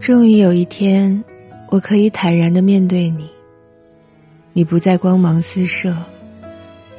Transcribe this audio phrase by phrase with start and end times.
[0.00, 1.22] 终于有一天，
[1.68, 3.28] 我可以坦然的面对你。
[4.54, 5.94] 你不再光芒四射，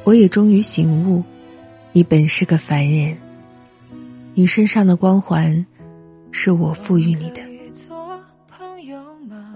[0.04, 1.20] 我也终于醒悟，
[1.90, 3.16] 你本是个凡人。
[4.34, 5.66] 你身上的光环，
[6.30, 7.40] 是我赋予你的。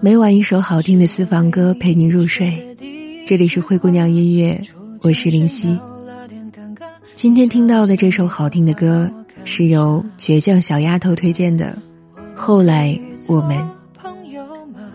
[0.01, 2.75] 每晚一首好听的私房歌陪你入睡，
[3.25, 4.61] 这里是灰姑娘音乐，
[5.01, 5.79] 我是林夕。
[7.15, 9.09] 今天听到的这首好听的歌，
[9.45, 11.75] 是由倔强小丫头推荐的。
[12.35, 13.57] 后来我们，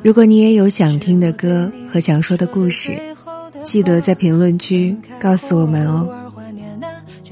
[0.03, 2.99] 如果你也有想听的歌和想说的故事，
[3.63, 6.09] 记得在评论区告诉我们哦。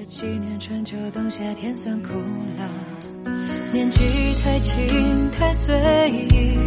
[0.09, 2.09] 几年春秋冬夏天算苦
[2.59, 2.69] 了
[3.73, 4.01] 年纪
[4.43, 5.75] 太轻太随
[6.11, 6.59] 意，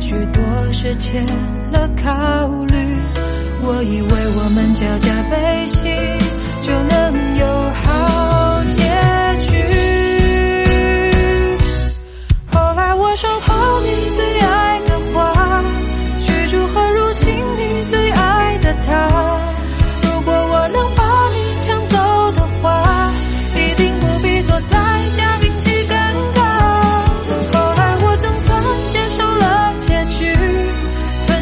[0.00, 0.42] 许多
[0.72, 1.24] 事欠
[1.70, 2.74] 了考虑。
[3.66, 5.88] 我以为我们交加悲喜，
[6.62, 6.93] 就能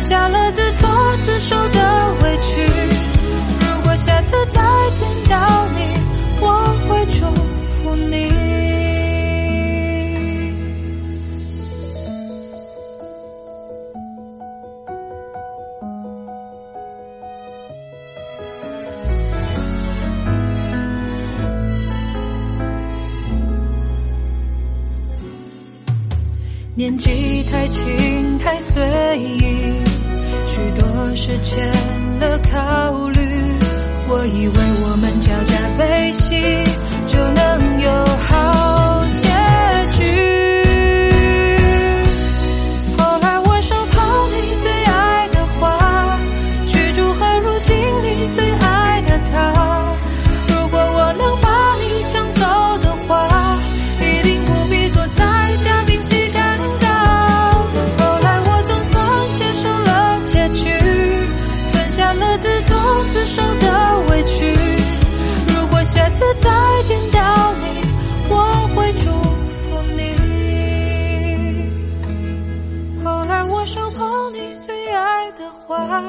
[0.02, 2.60] 下了自作自受的委屈
[3.60, 4.60] 如果下次再
[4.92, 5.80] 见到你
[6.40, 6.48] 我
[6.88, 7.24] 会祝
[7.68, 8.32] 福你
[26.74, 28.82] 年纪太轻太随
[29.18, 29.91] 意
[30.52, 31.66] 许多事欠
[32.20, 33.20] 了考虑。
[34.06, 36.36] 我以为我们交加悲喜，
[37.08, 37.90] 就能有
[38.28, 39.28] 好结
[39.96, 40.04] 局。
[42.98, 46.18] 后来我手捧你最爱的花，
[46.66, 48.51] 去祝贺如今你最
[62.42, 64.52] 自作自受的委屈。
[65.54, 66.50] 如果下次再
[66.82, 67.66] 见到你，
[68.28, 68.34] 我
[68.74, 69.04] 会祝
[69.62, 70.00] 福你。
[73.04, 76.02] 后来我手捧你最爱的花，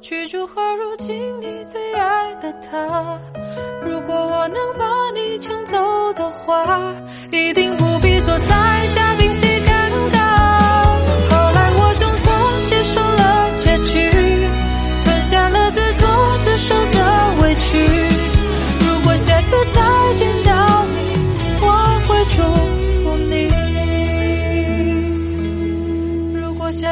[0.00, 3.18] 去祝贺如今你最爱的他。
[3.84, 6.94] 如果我能把你抢走的话，
[7.32, 9.44] 一定不必坐在嘉宾席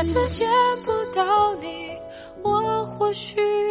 [0.05, 0.49] 次见
[0.85, 1.97] 不到你，
[2.43, 3.62] 我或许。